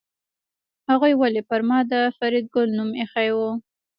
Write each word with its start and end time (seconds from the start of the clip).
هغه 0.89 1.07
ولې 1.21 1.41
پر 1.49 1.61
ما 1.69 1.79
د 1.91 1.93
فریدګل 2.17 2.67
نوم 2.77 2.89
ایښی 2.99 3.29
و 3.35 3.37